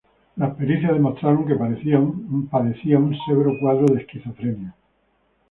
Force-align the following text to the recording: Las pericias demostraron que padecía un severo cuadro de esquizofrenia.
Las 0.37 0.55
pericias 0.55 0.93
demostraron 0.93 1.45
que 1.45 1.53
padecía 1.53 1.99
un 1.99 3.15
severo 3.27 3.51
cuadro 3.61 3.85
de 3.85 4.01
esquizofrenia. 4.01 4.73